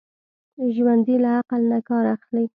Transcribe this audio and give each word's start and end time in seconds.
ژوندي 0.75 1.15
له 1.23 1.29
عقل 1.39 1.61
نه 1.71 1.79
کار 1.89 2.05
اخلي 2.15 2.43